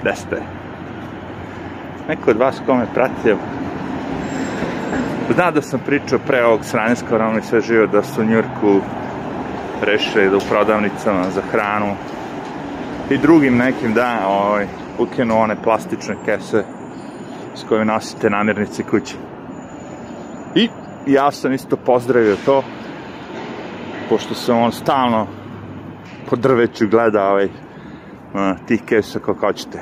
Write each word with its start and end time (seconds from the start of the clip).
Gde 0.00 0.14
ste? 0.16 0.42
Neko 2.08 2.30
od 2.30 2.36
vas 2.36 2.60
ko 2.66 2.76
me 2.76 2.86
pratio, 2.94 3.36
zna 5.34 5.50
da 5.50 5.62
sam 5.62 5.80
pričao 5.86 6.18
pre 6.26 6.44
ovog 6.44 6.64
sranja 6.64 6.94
s 6.94 7.02
koronom 7.08 7.38
i 7.38 7.42
sve 7.42 7.60
živo 7.60 7.86
da 7.86 8.02
su 8.02 8.20
u 8.20 8.24
Njurku 8.24 8.80
rešili 9.82 10.30
da 10.30 10.36
u 10.36 10.40
prodavnicama 10.48 11.30
za 11.34 11.42
hranu 11.52 11.94
i 13.10 13.18
drugim 13.18 13.56
nekim, 13.56 13.94
da, 13.94 14.26
ovaj, 14.26 14.66
ukinu 14.98 15.38
one 15.38 15.56
plastične 15.62 16.16
kese 16.24 16.64
s 17.54 17.64
kojima 17.68 17.92
nosite 17.92 18.30
namirnice 18.30 18.82
kući. 18.82 19.16
I 20.54 20.68
ja 21.06 21.30
sam 21.30 21.52
isto 21.52 21.76
pozdravio 21.76 22.36
to, 22.44 22.62
pošto 24.08 24.34
sam 24.34 24.58
on 24.58 24.72
stalno 24.72 25.26
po 26.30 26.36
drveću 26.36 26.88
gleda 26.88 27.28
ovaj, 27.28 27.48
tih 28.66 28.82
kesa 28.86 29.18
kako 29.18 29.46
hoćete. 29.46 29.78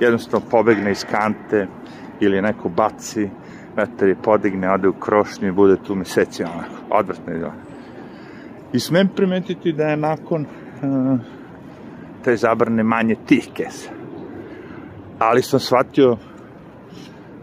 Jednostavno 0.00 0.46
pobegne 0.50 0.90
iz 0.90 1.04
kante 1.10 1.66
ili 2.20 2.42
neko 2.42 2.68
baci, 2.68 3.28
vetar 3.76 4.08
je 4.08 4.22
podigne, 4.22 4.70
ode 4.70 4.88
u 4.88 4.92
krošnju 4.92 5.48
i 5.48 5.52
bude 5.52 5.76
tu 5.76 5.94
meseci 5.94 6.42
onako, 6.42 6.74
odvrtno 6.90 7.34
izgleda. 7.34 7.54
I 8.72 8.80
smem 8.80 9.08
primetiti 9.16 9.72
da 9.72 9.84
je 9.84 9.96
nakon 9.96 10.42
uh, 10.42 11.20
te 12.24 12.36
zabrane 12.36 12.82
manje 12.82 13.16
tih 13.26 13.48
kesa. 13.54 13.90
Ali 15.18 15.42
sam 15.42 15.60
shvatio 15.60 16.16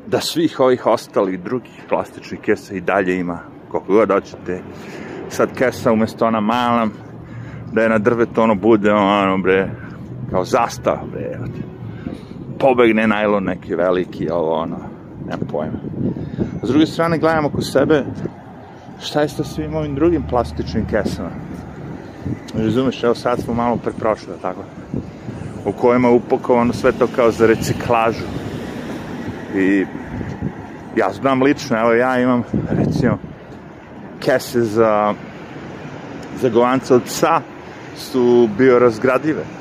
da 0.07 0.19
svih 0.19 0.59
ovih 0.59 0.85
ostalih 0.85 1.39
drugih 1.39 1.83
plastičnih 1.89 2.39
kesa 2.39 2.75
i 2.75 2.81
dalje 2.81 3.19
ima 3.19 3.39
koliko 3.71 3.93
god 3.93 4.11
hoćete. 4.11 4.61
Sad 5.29 5.53
kesa 5.57 5.91
umesto 5.91 6.25
ona 6.25 6.39
mala, 6.39 6.87
da 7.73 7.81
je 7.81 7.89
na 7.89 7.97
drvetu 7.97 8.41
ono 8.41 8.55
bude 8.55 8.91
ono 8.91 9.37
bre, 9.37 9.69
kao 10.31 10.45
zastav 10.45 10.97
bre. 11.11 11.39
Pobegne 12.59 13.07
najlon 13.07 13.43
neki 13.43 13.75
veliki, 13.75 14.29
ovo 14.29 14.53
ono, 14.53 14.77
nemam 15.25 15.47
pojma. 15.51 15.79
S 16.63 16.69
druge 16.69 16.85
strane 16.85 17.17
gledam 17.17 17.45
oko 17.45 17.61
sebe, 17.61 18.03
šta 19.01 19.21
je 19.21 19.29
sa 19.29 19.43
svim 19.43 19.75
ovim 19.75 19.95
drugim 19.95 20.23
plastičnim 20.29 20.85
kesama? 20.85 21.29
Razumeš, 22.55 23.03
evo 23.03 23.15
sad 23.15 23.39
smo 23.39 23.53
malo 23.53 23.77
preprošli, 23.77 24.33
tako? 24.41 24.63
U 25.65 25.71
kojima 25.71 26.07
je 26.07 26.13
upakovano 26.13 26.73
sve 26.73 26.91
to 26.91 27.07
kao 27.15 27.31
za 27.31 27.47
reciklažu. 27.47 28.25
I 29.55 29.85
ja 30.95 31.11
znam 31.13 31.43
lično, 31.43 31.79
evo 31.79 31.93
ja 31.93 32.19
imam 32.19 32.43
recimo 32.69 33.17
kese 34.19 34.61
za 34.61 35.13
za 36.41 36.49
govance 36.49 36.93
od 36.93 37.03
psa 37.03 37.41
su 37.95 38.49
bio 38.57 38.79
razgradive. 38.79 39.58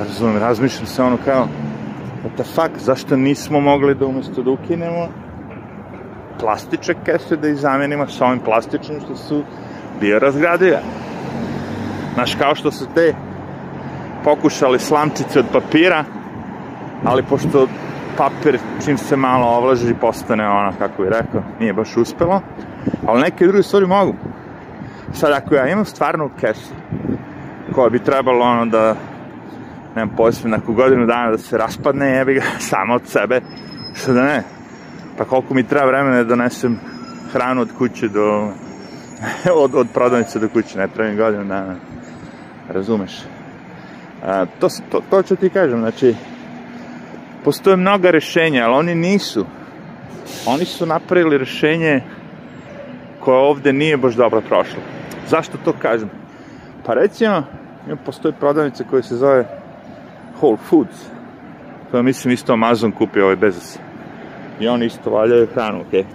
Razumem, 0.00 0.38
razmišljam 0.38 0.86
se 0.86 1.02
ono 1.02 1.16
kao 1.24 1.46
what 2.24 2.34
the 2.34 2.44
fuck, 2.44 2.78
zašto 2.78 3.16
nismo 3.16 3.60
mogli 3.60 3.94
da 3.94 4.06
umesto 4.06 4.42
da 4.42 4.50
ukinemo 4.50 5.08
plastične 6.40 6.94
kese 7.04 7.36
da 7.36 7.48
ih 7.48 7.56
zamenimo 7.56 8.06
sa 8.06 8.26
ovim 8.26 8.38
plastičnim 8.38 9.00
što 9.00 9.16
su 9.16 9.42
bio 10.00 10.18
razgradive. 10.18 10.80
Znaš, 12.14 12.34
kao 12.34 12.54
što 12.54 12.70
su 12.70 12.86
te 12.94 13.14
pokušali 14.24 14.78
slamčice 14.78 15.38
od 15.38 15.46
papira, 15.52 16.04
ali 17.04 17.22
pošto 17.22 17.66
papir 18.16 18.58
čim 18.84 18.98
se 18.98 19.16
malo 19.16 19.46
ovlaži 19.46 19.94
postane 20.00 20.48
ono, 20.48 20.72
kako 20.78 21.02
bih 21.02 21.10
rekao, 21.10 21.42
nije 21.60 21.72
baš 21.72 21.96
uspelo, 21.96 22.40
ali 23.06 23.20
neke 23.20 23.46
druge 23.46 23.62
stvari 23.62 23.86
mogu. 23.86 24.14
Sad, 25.12 25.32
ako 25.32 25.54
ja 25.54 25.68
imam 25.68 25.84
stvarnu 25.84 26.30
kesu, 26.40 26.74
koja 27.74 27.90
bi 27.90 27.98
trebalo 27.98 28.44
ono 28.44 28.66
da, 28.66 28.94
nemam 29.96 30.16
pojma, 30.16 30.56
nakon 30.56 30.74
godinu 30.74 31.06
dana 31.06 31.30
da 31.30 31.38
se 31.38 31.58
raspadne, 31.58 32.10
jebi 32.10 32.34
ga 32.34 32.42
samo 32.70 32.94
od 32.94 33.06
sebe, 33.06 33.40
što 33.94 34.12
da 34.12 34.22
ne, 34.22 34.42
pa 35.18 35.24
koliko 35.24 35.54
mi 35.54 35.68
treba 35.68 35.86
vremena 35.86 36.16
da 36.16 36.24
donesem 36.24 36.78
hranu 37.32 37.60
od 37.60 37.68
kuće 37.78 38.08
do, 38.08 38.48
od, 39.62 39.74
od 39.74 39.86
prodavnice 39.94 40.38
do 40.38 40.48
kuće, 40.48 40.78
ne 40.78 40.88
treba 40.88 41.10
mi 41.10 41.16
godinu 41.16 41.44
dana, 41.44 41.76
razumeš? 42.68 43.12
A, 44.24 44.46
to, 44.60 44.68
to, 44.90 45.00
to 45.10 45.22
ću 45.22 45.36
ti 45.36 45.50
kažem, 45.50 45.80
znači, 45.80 46.14
postoje 47.44 47.76
mnoga 47.76 48.10
rešenja, 48.10 48.64
ali 48.64 48.74
oni 48.74 48.94
nisu. 48.94 49.46
Oni 50.46 50.64
su 50.64 50.86
napravili 50.86 51.38
rešenje 51.38 52.02
koje 53.20 53.38
ovde 53.38 53.72
nije 53.72 53.96
baš 53.96 54.14
dobro 54.14 54.40
prošlo. 54.40 54.80
Zašto 55.28 55.58
to 55.64 55.72
kažem? 55.72 56.10
Pa 56.86 56.94
recimo, 56.94 57.42
postoji 58.04 58.34
prodavnica 58.40 58.84
koja 58.90 59.02
se 59.02 59.16
zove 59.16 59.59
Whole 60.40 60.56
Foods, 60.68 61.06
koja 61.90 62.02
mislim 62.02 62.34
isto 62.34 62.52
Amazon 62.52 62.92
kupio 62.92 63.24
ovaj 63.24 63.36
Bezos. 63.36 63.78
I 64.60 64.68
oni 64.68 64.86
isto 64.86 65.10
valjaju 65.10 65.46
hranu, 65.54 65.80
okej. 65.80 66.02
Okay? 66.02 66.06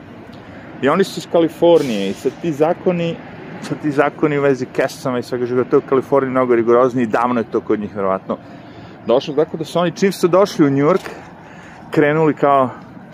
I 0.82 0.90
oni 0.90 1.04
su 1.04 1.20
iz 1.20 1.28
Kalifornije 1.32 2.10
i 2.10 2.14
sad 2.14 2.32
ti 2.42 2.52
zakoni 2.52 3.16
sad 3.62 3.82
ti 3.82 3.92
zakoni 3.92 4.38
u 4.38 4.42
vezi 4.42 4.66
kesama 4.66 5.20
i 5.20 5.24
svega 5.24 5.46
živa, 5.46 5.64
to 5.64 5.76
je 5.76 5.82
u 5.86 5.90
Kaliforniji 5.90 6.32
mnogo 6.32 6.56
rigorozniji 6.56 7.04
i 7.04 7.08
davno 7.08 7.40
je 7.40 7.52
to 7.52 7.62
kod 7.62 7.80
njih, 7.80 7.96
verovatno, 7.96 8.38
došlo, 9.06 9.34
tako 9.34 9.58
da 9.58 9.64
su 9.64 9.80
oni 9.80 9.92
čim 9.92 10.12
su 10.12 10.28
došli 10.28 10.66
u 10.66 10.70
York, 10.70 11.10
krenuli 11.92 12.34
kao 12.34 12.70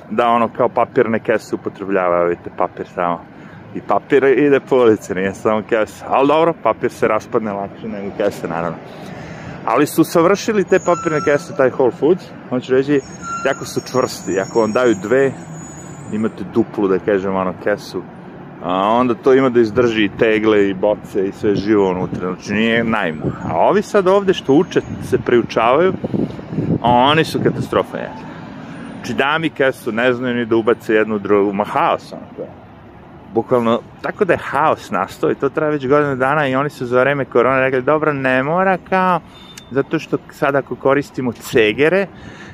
da 0.10 0.28
ono 0.28 0.50
kao 0.58 0.70
papirne 0.70 1.20
kese 1.20 1.56
upotrebljavaju, 1.56 2.30
vidite, 2.30 2.50
papir 2.58 2.88
samo. 2.88 3.22
I 3.76 3.82
papir 3.82 4.24
ide 4.24 4.60
po 4.60 4.76
ulici, 4.76 5.16
nije 5.16 5.34
samo 5.34 5.62
kese. 5.70 6.06
Ali 6.08 6.28
dobro, 6.28 6.54
papir 6.64 6.92
se 6.92 7.08
raspadne 7.08 7.52
lakše 7.52 7.88
nego 7.88 8.12
kese, 8.18 8.48
naravno. 8.48 8.78
Ali 9.66 9.88
su 9.88 10.04
savršili 10.04 10.64
te 10.64 10.80
papirne 10.80 11.22
kese, 11.26 11.56
taj 11.58 11.70
Whole 11.70 11.92
Foods, 11.92 12.24
hoću 12.50 12.74
reći, 12.74 13.02
jako 13.46 13.66
su 13.66 13.82
čvrsti. 13.92 14.40
Ako 14.40 14.62
vam 14.62 14.72
daju 14.72 14.96
dve, 15.02 15.32
imate 16.14 16.44
duplu, 16.54 16.88
da 16.88 17.00
kažem, 17.00 17.36
ono, 17.36 17.54
kesu, 17.64 18.02
a 18.64 18.90
onda 18.90 19.14
to 19.14 19.34
ima 19.34 19.50
da 19.50 19.60
izdrži 19.60 20.04
i 20.04 20.18
tegle 20.20 20.70
i 20.70 20.74
boce 20.74 21.28
i 21.28 21.32
sve 21.32 21.56
živo 21.56 21.90
unutra, 21.90 22.34
znači 22.34 22.54
nije 22.54 22.84
naivno. 22.84 23.32
A 23.50 23.58
ovi 23.58 23.82
sad 23.82 24.08
ovde 24.08 24.34
što 24.34 24.54
uče, 24.54 24.82
se 25.04 25.18
priučavaju, 25.18 25.94
oni 26.82 27.24
su 27.24 27.40
katastrofa 27.44 27.98
je. 27.98 28.12
Znači 28.96 29.14
da 29.14 29.38
mi 29.38 29.50
kesu 29.50 29.92
ne 29.92 30.14
znaju 30.14 30.36
ni 30.36 30.46
da 30.46 30.56
ubace 30.56 30.94
jednu 30.94 31.20
drugu, 31.20 31.54
ma 31.54 31.64
haos 31.64 32.14
ono 32.14 32.22
to 32.36 32.42
je. 32.42 32.50
Bukvalno, 33.34 33.82
tako 34.02 34.26
da 34.26 34.34
je 34.34 34.40
haos 34.44 34.92
nastao 34.92 35.32
i 35.32 35.36
to 35.36 35.50
traje 35.50 35.72
već 35.72 35.88
godinu 35.88 36.16
dana 36.16 36.48
i 36.48 36.56
oni 36.56 36.70
su 36.70 36.86
za 36.86 37.00
vreme 37.00 37.26
korona 37.26 37.60
rekli, 37.60 37.82
dobro, 37.82 38.14
ne 38.14 38.44
mora 38.44 38.78
kao, 38.90 39.20
zato 39.72 40.00
što 40.00 40.18
sad 40.32 40.56
ako 40.56 40.76
koristimo 40.76 41.32
cegere 41.32 42.08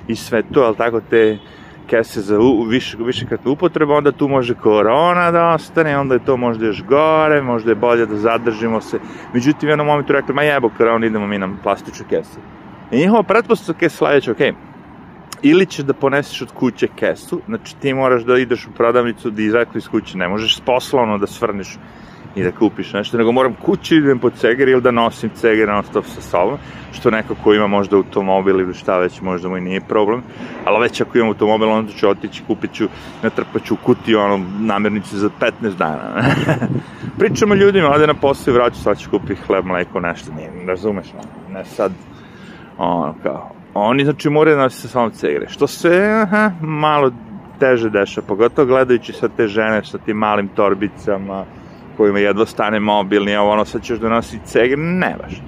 i 0.08 0.16
sve 0.16 0.44
to, 0.54 0.62
ali 0.62 0.76
tako 0.76 1.02
te 1.10 1.38
kese 1.88 2.22
za 2.22 2.40
u, 2.40 2.64
više, 2.64 2.98
višekratnu 3.00 3.52
upotrebu, 3.52 3.94
onda 3.94 4.12
tu 4.12 4.28
može 4.28 4.54
korona 4.54 5.32
da 5.32 5.48
ostane, 5.48 5.98
onda 5.98 6.14
je 6.14 6.26
to 6.26 6.38
možda 6.38 6.66
još 6.66 6.84
gore, 6.84 7.42
možda 7.42 7.72
je 7.72 7.76
bolje 7.76 8.06
da 8.06 8.16
zadržimo 8.16 8.82
se. 8.82 9.00
Međutim, 9.34 9.68
u 9.68 9.72
jednom 9.72 9.88
momentu 9.88 10.14
rekli, 10.14 10.34
ma 10.34 10.44
jebo 10.44 10.70
korona, 10.78 11.06
idemo 11.06 11.28
mi 11.28 11.38
na 11.38 11.50
plastične 11.64 12.06
kese. 12.10 12.40
I 12.92 12.98
njihova 12.98 13.24
pretpostavka 13.24 13.86
je 13.86 13.90
sledeća, 13.90 14.32
okej, 14.32 14.52
okay, 14.52 14.56
ili 15.42 15.66
ćeš 15.66 15.86
da 15.86 15.94
poneseš 15.94 16.42
od 16.42 16.52
kuće 16.52 16.88
kesu, 16.96 17.42
znači 17.48 17.76
ti 17.76 17.94
moraš 17.94 18.24
da 18.24 18.38
ideš 18.38 18.68
u 18.68 18.72
prodavnicu 18.72 19.30
da 19.30 19.42
izakli 19.42 19.78
iz 19.78 19.88
kuće, 19.88 20.18
ne 20.18 20.28
možeš 20.28 20.60
poslovno 20.66 21.18
da 21.18 21.28
svrniš 21.28 21.78
i 22.38 22.44
da 22.44 22.52
kupiš 22.52 22.94
nešto, 22.94 23.18
nego 23.18 23.32
moram 23.32 23.54
kući 23.54 23.96
da 23.96 24.06
idem 24.06 24.20
po 24.20 24.30
ceger 24.30 24.70
ili 24.70 24.82
da 24.82 24.92
nosim 24.92 25.30
ceger 25.36 25.68
non 25.68 25.84
stop 25.84 26.06
sa 26.06 26.22
sobom, 26.22 26.58
što 26.94 27.12
neko 27.12 27.36
ko 27.44 27.54
ima 27.54 27.68
možda 27.68 27.96
automobil 27.96 28.60
ili 28.60 28.74
šta 28.74 28.98
već, 28.98 29.22
možda 29.22 29.50
mu 29.50 29.58
i 29.58 29.62
nije 29.62 29.82
problem, 29.82 30.24
ali 30.66 30.82
već 30.82 31.02
ako 31.02 31.18
imam 31.18 31.30
automobil, 31.30 31.70
onda 31.70 31.92
ću 31.92 32.10
otići, 32.10 32.44
kupit 32.48 32.74
ću, 32.74 32.88
natrpat 33.24 33.64
ću 33.64 33.76
kutiju, 33.76 34.20
ono, 34.20 34.46
namirnicu 34.60 35.18
za 35.18 35.30
15 35.62 35.78
dana. 35.78 36.24
Pričamo 37.20 37.56
ljudima, 37.56 37.90
ode 37.90 38.08
na 38.08 38.14
posao 38.14 38.52
i 38.52 38.56
vraću, 38.56 38.82
sad 38.82 39.00
ću 39.00 39.10
kupi 39.10 39.36
hleb, 39.36 39.66
mleko, 39.66 40.00
nešto, 40.00 40.34
nije, 40.34 40.52
razumeš, 40.68 41.08
ne 41.50 41.66
sad, 41.66 41.92
ono, 42.78 43.16
kao, 43.24 43.52
oni, 43.74 44.04
znači, 44.04 44.30
moraju 44.30 44.56
da 44.56 44.64
nose 44.64 44.82
sa 44.82 44.88
sobom 44.88 45.12
cegre, 45.12 45.50
što 45.50 45.68
se, 45.68 46.22
aha, 46.24 46.52
malo 46.62 47.12
teže 47.60 47.90
deša, 47.90 48.22
pogotovo 48.22 48.66
gledajući 48.66 49.14
sa 49.14 49.28
te 49.28 49.48
žene 49.48 49.84
sa 49.86 49.98
tim 49.98 50.18
malim 50.18 50.48
torbicama, 50.48 51.46
kojima 51.98 52.20
jedva 52.20 52.46
stane 52.46 52.80
mobilni, 52.80 53.36
a 53.36 53.42
ono 53.42 53.66
sad 53.66 53.84
ćeš 53.84 54.00
da 54.00 54.10
nosi 54.10 54.40
ne 54.78 55.16
baš. 55.22 55.42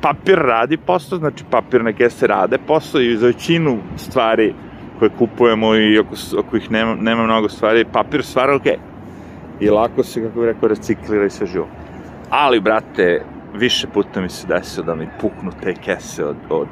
Papir 0.00 0.38
radi 0.38 0.76
posao, 0.76 1.18
znači 1.18 1.44
papirne 1.50 1.92
kese 1.92 2.26
rade 2.26 2.58
posao 2.58 3.00
i 3.00 3.16
za 3.16 3.26
većinu 3.26 3.78
stvari 3.96 4.54
koje 4.98 5.10
kupujemo 5.18 5.74
i 5.74 5.98
ako, 5.98 6.14
ako 6.38 6.56
ih 6.56 6.70
nema, 6.70 6.94
nema 6.94 7.24
mnogo 7.24 7.48
stvari, 7.48 7.84
papir 7.92 8.24
stvar 8.24 8.50
ok. 8.50 8.66
I 9.60 9.70
lako 9.70 10.02
se, 10.02 10.22
kako 10.22 10.40
bih 10.40 10.46
rekao, 10.46 10.68
reciklira 10.68 11.26
i 11.26 11.30
sve 11.30 11.46
živo. 11.46 11.68
Ali, 12.30 12.60
brate, 12.60 13.22
više 13.54 13.86
puta 13.94 14.20
mi 14.20 14.28
se 14.28 14.46
desilo 14.46 14.86
da 14.86 14.94
mi 14.94 15.08
puknu 15.20 15.52
te 15.62 15.74
kese 15.74 16.24
od, 16.24 16.36
od 16.50 16.68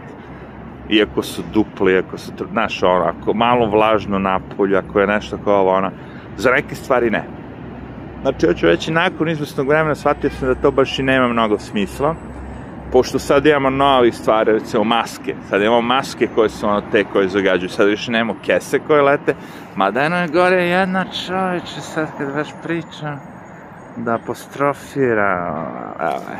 iako 0.88 1.23
su 1.23 1.43
dupli, 1.53 1.93
iako 1.93 2.19
su, 2.19 2.32
znaš, 2.53 2.82
ono, 2.82 3.05
ako 3.05 3.35
malo 3.35 3.67
vlažno 3.67 4.19
napolje, 4.19 4.77
ako 4.77 5.00
je 5.00 5.06
nešto 5.06 5.38
kao 5.44 5.61
ovo, 5.61 5.70
ono, 5.70 5.91
za 6.37 6.50
neke 6.50 6.75
stvari 6.75 7.11
ne. 7.11 7.25
Znači, 8.25 8.47
hoću 8.47 8.67
reći, 8.67 8.93
nakon 8.93 9.29
izvestnog 9.29 9.69
vremena 9.69 9.94
shvatio 9.94 10.31
sam 10.31 10.49
da 10.49 10.55
to 10.55 10.71
baš 10.71 10.99
i 10.99 11.03
nema 11.03 11.29
mnogo 11.29 11.59
smisla, 11.59 12.15
pošto 12.93 13.19
sad 13.19 13.47
imamo 13.47 13.71
novih 13.71 14.15
stvari, 14.15 14.53
recimo 14.53 14.85
maske, 14.85 15.35
sad 15.50 15.62
imamo 15.62 15.81
maske 15.81 16.29
koje 16.35 16.49
su 16.49 16.67
ono 16.67 16.82
te 16.93 17.05
koje 17.12 17.29
zagađuju, 17.29 17.69
sad 17.69 17.88
više 17.88 18.11
nemamo 18.12 18.41
kese 18.47 18.79
koje 18.87 19.03
lete, 19.03 19.35
mada 19.76 20.00
eno 20.00 20.17
je 20.17 20.29
gore 20.29 20.65
jedna 20.65 21.05
čovječe, 21.26 21.81
sad 21.81 22.09
kad 22.19 22.35
baš 22.35 22.49
pričam, 22.62 23.21
da 23.97 24.15
apostrofira, 24.15 25.67
evo 26.00 26.31
je, 26.31 26.38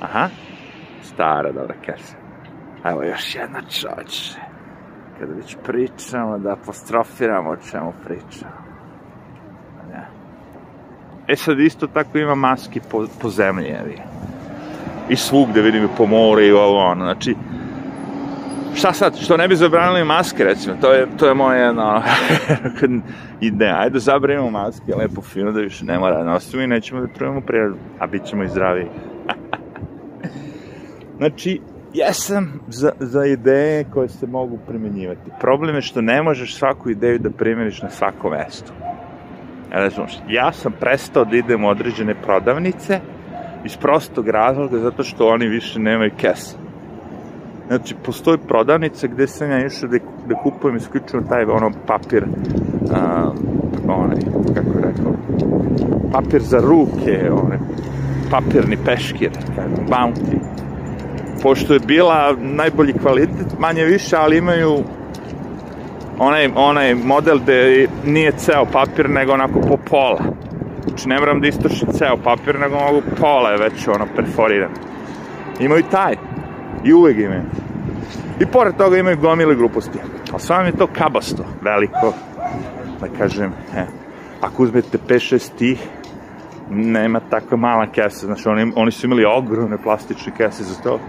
aha, 0.00 0.28
stara 1.02 1.52
dobra 1.52 1.74
kesa, 1.84 2.16
evo 2.84 3.02
još 3.02 3.34
jedna 3.34 3.60
čovječe, 3.62 4.34
kada 5.18 5.34
već 5.34 5.56
pričamo, 5.66 6.38
da 6.38 6.52
apostrofiramo 6.52 7.50
o 7.50 7.56
čemu 7.70 7.92
pričamo. 8.04 8.69
E 11.30 11.36
sad 11.36 11.60
isto 11.60 11.86
tako 11.86 12.18
ima 12.18 12.34
maski 12.34 12.80
po, 12.90 13.06
po 13.20 13.28
zemlji, 13.28 13.66
jevi 13.66 13.98
i 15.10 15.16
svugde 15.16 15.62
vidim 15.62 15.84
i 15.84 15.88
po 15.96 16.06
more 16.06 16.46
i 16.46 16.52
ovo 16.52 16.78
ono, 16.78 17.04
znači 17.04 17.36
šta 18.74 18.92
sad, 18.92 19.18
što 19.18 19.36
ne 19.36 19.48
bi 19.48 19.56
zabranili 19.56 20.04
maske 20.04 20.44
recimo, 20.44 20.76
to 20.80 20.92
je, 20.92 21.06
to 21.16 21.28
je 21.28 21.34
moja 21.34 21.58
jedna 21.66 22.02
ideja, 23.40 23.80
ajde 23.80 23.98
zabranimo 23.98 24.50
maske, 24.50 24.94
lepo 24.94 25.22
fino 25.22 25.52
da 25.52 25.60
više 25.60 25.84
ne 25.84 25.98
mora 25.98 26.16
da 26.16 26.24
nosimo 26.24 26.62
i 26.62 26.66
nećemo 26.66 27.00
da 27.00 27.06
trujemo 27.06 27.40
prirodu, 27.40 27.76
a 27.98 28.06
bit 28.06 28.24
ćemo 28.24 28.44
i 28.44 28.48
zdravi. 28.48 28.86
znači, 31.18 31.60
jesam 31.94 32.60
za, 32.68 32.92
za 33.00 33.24
ideje 33.24 33.84
koje 33.84 34.08
se 34.08 34.26
mogu 34.26 34.58
primenjivati. 34.66 35.30
Problem 35.40 35.74
je 35.74 35.82
što 35.82 36.00
ne 36.00 36.22
možeš 36.22 36.56
svaku 36.56 36.90
ideju 36.90 37.18
da 37.18 37.30
primjeniš 37.30 37.82
na 37.82 37.90
svako 37.90 38.30
mesto. 38.30 38.72
Ja 40.28 40.52
sam 40.52 40.72
prestao 40.80 41.24
da 41.24 41.36
idem 41.36 41.64
u 41.64 41.68
određene 41.68 42.14
prodavnice, 42.14 43.00
iz 43.64 43.76
prostog 43.76 44.28
razloga 44.28 44.78
zato 44.78 45.02
što 45.02 45.28
oni 45.28 45.48
više 45.48 45.78
nemaju 45.78 46.10
kese. 46.16 46.56
Znači, 47.66 47.94
postoji 48.04 48.38
prodavnica 48.38 49.06
gde 49.06 49.26
sam 49.26 49.50
ja 49.50 49.66
išao 49.66 49.88
da, 49.88 49.98
da 50.26 50.34
kupujem 50.34 50.76
isključivo 50.76 51.22
taj 51.28 51.44
ono 51.44 51.70
papir, 51.86 52.24
a, 52.94 53.30
onaj, 53.88 54.20
kako 54.54 54.78
je 54.78 54.84
rekao, 54.84 55.12
papir 56.12 56.42
za 56.42 56.58
ruke, 56.58 57.30
onaj, 57.32 57.58
papirni 58.30 58.76
peškir, 58.84 59.30
kako, 59.30 59.82
bounty. 59.90 60.38
Pošto 61.42 61.72
je 61.72 61.80
bila 61.80 62.36
najbolji 62.40 62.92
kvalitet, 62.92 63.58
manje 63.58 63.84
više, 63.84 64.16
ali 64.16 64.38
imaju 64.38 64.78
onaj, 66.20 66.50
onaj 66.54 66.94
model 66.94 67.38
gde 67.38 67.88
nije 68.04 68.32
ceo 68.32 68.64
papir, 68.72 69.10
nego 69.10 69.32
onako 69.32 69.60
po 69.60 69.76
pola 69.76 70.20
Znači, 70.88 71.08
ne 71.08 71.18
moram 71.18 71.40
da 71.40 71.48
istrošim 71.48 71.88
ceo 71.92 72.16
papir, 72.24 72.58
nego 72.58 72.74
mogu 72.74 73.02
pola 73.20 73.50
je 73.50 73.58
već 73.58 73.88
ono 73.88 74.06
perforiran. 74.16 74.70
Imaju 75.60 75.82
taj. 75.90 76.16
I 76.84 76.92
uvek 76.92 77.18
imaju. 77.18 77.42
I 78.40 78.46
pored 78.46 78.76
toga 78.76 78.98
imaju 78.98 79.16
gomile 79.16 79.54
gluposti. 79.54 79.98
A 80.34 80.38
s 80.38 80.48
vama 80.48 80.64
je 80.64 80.76
to 80.76 80.86
kabasto, 80.86 81.44
veliko. 81.62 82.14
Da 83.00 83.06
kažem, 83.18 83.52
e, 83.76 83.86
ako 84.40 84.62
uzmete 84.62 84.98
5-6 85.08 85.50
tih, 85.58 85.88
nema 86.70 87.20
takva 87.20 87.56
mala 87.56 87.86
kesa. 87.86 88.26
Znači, 88.26 88.48
oni, 88.48 88.72
oni 88.76 88.90
su 88.90 89.06
imali 89.06 89.24
ogromne 89.24 89.78
plastične 89.82 90.32
kese 90.36 90.64
za 90.64 90.82
to. 90.82 91.00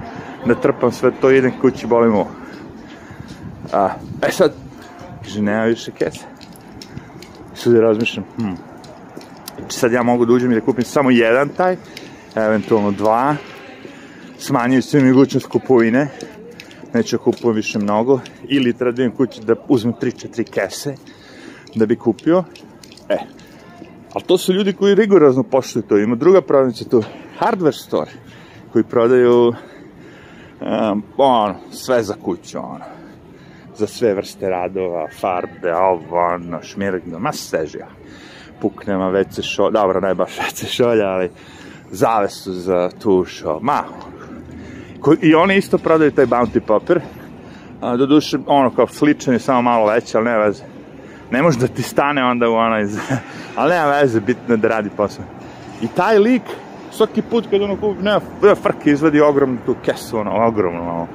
Da 0.46 0.56
trpam 0.56 0.92
sve 0.92 1.12
to, 1.22 1.32
idem 1.32 1.52
kući, 1.62 1.88
bolim 1.88 2.14
ovo. 2.16 2.28
A, 3.74 3.90
e 4.28 4.32
sad, 4.32 4.54
kaže, 5.24 5.42
nema 5.42 5.64
više 5.64 5.92
kese. 5.92 6.26
Sad 7.56 7.74
razmišljam, 7.74 8.26
hm, 8.36 8.54
sad 9.70 9.92
ja 9.92 10.04
mogu 10.04 10.26
da 10.26 10.34
uđem 10.34 10.52
i 10.52 10.56
da 10.56 10.62
kupim 10.62 10.84
samo 10.84 11.12
jedan 11.12 11.50
taj, 11.50 11.78
eventualno 12.36 12.92
dva, 12.92 13.36
smanjuju 14.38 14.82
se 14.82 15.04
mogućnost 15.04 15.48
kupovine, 15.48 16.08
neću 16.94 17.18
da 17.18 17.24
kupujem 17.24 17.56
više 17.56 17.80
mnogo, 17.80 18.20
ili 18.44 18.74
treba 18.74 18.92
da 18.92 19.12
kući 19.12 19.42
da 19.42 19.56
uzmem 19.68 19.94
3-4 20.02 20.44
kese 20.44 20.96
da 21.76 21.86
bi 21.86 21.96
kupio. 21.96 22.44
E, 23.10 23.18
ali 24.14 24.24
to 24.24 24.38
su 24.38 24.54
ljudi 24.54 24.74
koji 24.74 24.96
rigorozno 24.96 25.44
poštuju 25.44 25.84
to. 25.84 25.98
Ima 25.98 26.16
druga 26.16 26.42
prodavnica 26.42 26.86
tu, 26.86 27.04
hardware 27.40 27.84
store, 27.84 28.12
koji 28.74 28.84
prodaju 28.84 29.48
um, 29.48 31.04
ono, 31.18 31.56
sve 31.72 32.04
za 32.04 32.16
kuću, 32.24 32.58
ono, 32.58 33.01
za 33.76 33.88
sve 33.88 34.14
vrste 34.14 34.50
radova, 34.50 35.08
farbe, 35.20 35.76
ovo, 35.76 36.18
ono, 36.18 36.62
šmirgno, 36.64 37.20
ma 37.20 37.32
sežija 37.32 37.88
puknema 38.62 39.12
WC 39.12 39.42
šolja, 39.42 39.72
dobro, 39.72 40.00
ne 40.00 40.16
baš 40.16 40.32
WC 40.38 40.66
šolja, 40.66 41.08
ali 41.08 41.32
zavesu 41.92 42.54
za 42.54 42.90
tuš, 43.02 43.44
ma, 43.62 43.84
I 45.22 45.36
oni 45.36 45.58
isto 45.58 45.78
prodaju 45.78 46.12
taj 46.12 46.26
bounty 46.26 46.60
papir, 46.60 47.00
a, 47.82 47.98
do 47.98 48.06
duše, 48.06 48.38
ono, 48.46 48.70
kao 48.70 48.88
sličan 48.88 49.34
je 49.34 49.40
samo 49.40 49.62
malo 49.62 49.88
veći, 49.88 50.18
ali 50.18 50.26
ne 50.26 50.38
veze. 50.38 50.64
Ne 51.32 51.42
može 51.42 51.60
da 51.60 51.68
ti 51.68 51.82
stane 51.84 52.24
onda 52.24 52.50
u 52.50 52.54
onaj, 52.54 52.84
ali 53.58 53.74
nema 53.74 53.92
veze, 53.92 54.20
bitno 54.20 54.58
da 54.58 54.68
radi 54.68 54.90
posao. 54.98 55.26
I 55.82 55.88
taj 55.88 56.20
lik, 56.20 56.42
svaki 56.92 57.22
put 57.22 57.48
kad 57.50 57.62
ono 57.62 57.76
kupi, 57.76 58.04
nema, 58.04 58.20
nema 58.42 58.56
frke, 58.56 58.92
izvadi 58.92 59.22
ogromnu 59.22 59.58
tu 59.66 59.76
kesu, 59.86 60.18
ono, 60.18 60.48
ogromnu, 60.48 60.82
ono, 60.82 61.08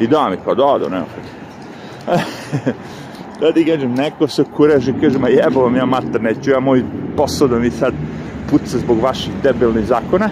i 0.00 0.06
da 0.06 0.28
mi 0.28 0.36
kao, 0.44 0.54
da, 0.54 0.78
da, 0.78 0.88
nema 0.88 1.06
frke. 1.06 1.47
da 3.40 3.52
ti 3.52 3.64
kažem, 3.66 3.94
neko 3.94 4.28
se 4.28 4.44
kureži, 4.56 4.94
kaže, 5.00 5.18
ma 5.18 5.28
jebo 5.28 5.62
vam 5.62 5.76
ja 5.76 5.86
mater, 5.86 6.22
neću 6.22 6.50
ja 6.50 6.60
moj 6.60 6.84
posao 7.16 7.48
da 7.48 7.58
mi 7.58 7.70
sad 7.70 7.94
puca 8.50 8.78
zbog 8.78 9.00
vaših 9.00 9.32
debelnih 9.42 9.86
zakona, 9.86 10.30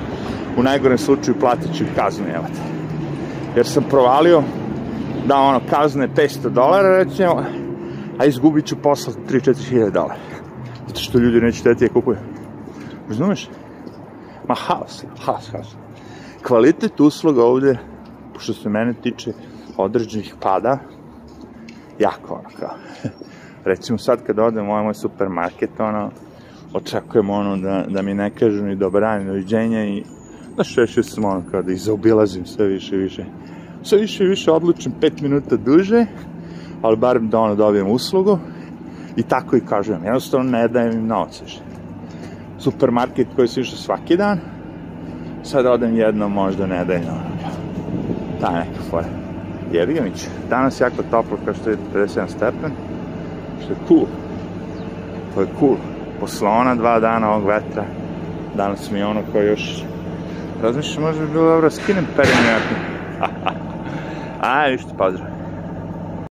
u 0.57 0.63
najgorem 0.63 0.99
slučaju 0.99 1.41
platit 1.41 1.77
ću 1.77 1.85
kaznu, 1.97 2.27
jevate. 2.27 2.61
Jer 3.57 3.67
sam 3.67 3.85
provalio 3.91 4.43
da 5.27 5.37
ono, 5.37 5.61
kazne 5.71 6.09
500 6.09 6.49
dolara, 6.49 7.05
recimo, 7.05 7.45
a 8.19 8.25
izgubit 8.25 8.67
ću 8.67 8.77
posao 8.77 9.15
3-4 9.31 9.69
hiljada 9.69 9.91
dolara. 9.91 10.21
Zato 10.87 11.01
što 11.01 11.19
ljudi 11.19 11.41
neće 11.41 11.63
da 11.63 11.75
ti 11.75 11.89
kupuju. 11.89 12.17
Razumeš? 13.09 13.49
Ma 14.49 14.55
haos, 14.55 15.05
haos, 15.25 15.51
haos. 15.53 15.77
Kvalitet 16.47 17.01
usluga 17.01 17.45
ovde, 17.45 17.79
što 18.39 18.53
se 18.53 18.69
mene 18.69 18.95
tiče, 19.03 19.33
određenih 19.77 20.35
pada, 20.41 20.79
jako 21.99 22.35
ono 22.35 22.49
kao. 22.61 22.75
Recimo 23.65 23.99
sad 23.99 24.23
kad 24.27 24.39
odem 24.39 24.69
u 24.69 24.73
ovaj 24.73 24.85
moj 24.85 24.95
supermarket, 24.95 25.71
ono, 25.81 26.11
očekujem 26.73 27.31
ono 27.31 27.57
da, 27.57 27.85
da 27.89 28.03
mi 28.03 28.15
ne 28.15 28.31
kažu 28.31 28.65
ni 28.65 28.77
dobra, 28.77 29.19
ni 29.19 29.25
doviđenja 29.25 29.85
i 29.85 30.03
da 30.57 30.65
šeše 30.65 31.03
sam 31.03 31.25
ono 31.25 31.43
kao 31.51 31.63
da 31.63 31.73
izobilazim 31.73 32.47
sve 32.47 32.67
više 32.67 32.95
i 32.95 32.99
više. 32.99 33.25
Sve 33.83 33.99
više 33.99 34.25
i 34.25 34.29
više 34.29 34.51
odlučim 34.51 34.93
pet 35.01 35.21
minuta 35.21 35.57
duže, 35.57 36.07
ali 36.83 36.97
barem 36.97 37.29
da 37.29 37.39
ono 37.39 37.55
dobijem 37.55 37.91
uslugu 37.91 38.39
i 39.17 39.23
tako 39.23 39.57
i 39.57 39.61
kažem. 39.61 40.05
Jednostavno 40.05 40.51
ne 40.51 40.69
dajem 40.69 40.93
im 40.93 41.07
novac 41.07 41.43
više. 41.43 41.61
Supermarket 42.59 43.27
koji 43.37 43.49
se 43.49 43.61
išao 43.61 43.77
svaki 43.77 44.17
dan, 44.17 44.41
sad 45.43 45.67
odem 45.67 45.97
jedno, 45.97 46.29
možda 46.29 46.67
ne 46.67 46.85
dajem 46.85 47.05
ono. 47.05 47.51
Ta 48.41 48.51
neka 48.51 48.83
fora. 48.91 49.26
Jevigamić. 49.77 50.27
Danas 50.51 50.81
jako 50.81 51.03
toplo, 51.11 51.39
kao 51.45 51.55
što 51.55 51.71
je 51.71 51.77
57 51.95 52.29
stepen, 52.29 52.73
što 53.65 53.73
je 53.73 53.79
cool. 53.89 54.07
To 55.35 55.41
je 55.41 55.47
cool. 55.59 55.77
Posle 56.21 56.49
ona 56.49 56.75
dva 56.75 57.01
dana 57.01 57.31
ovog 57.31 57.47
vetra, 57.47 57.85
danas 58.55 58.91
mi 58.91 58.99
je 58.99 59.07
ono 59.07 59.21
koji 59.33 59.47
još 59.47 59.85
razmišljam, 60.63 61.03
možda 61.05 61.27
bi 61.27 61.33
bilo 61.33 61.45
dobro 61.45 61.71
skinem 61.71 62.07
perim 62.17 62.47
jaknu. 62.49 62.77
Aj, 64.57 64.73
ništa, 64.73 64.95
pozdrav. 64.99 65.36